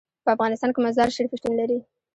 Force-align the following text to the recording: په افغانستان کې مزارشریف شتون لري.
په 0.23 0.29
افغانستان 0.35 0.69
کې 0.71 0.79
مزارشریف 0.85 1.31
شتون 1.39 1.53
لري. 1.59 1.77